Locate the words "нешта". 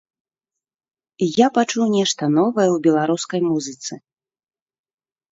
1.95-2.23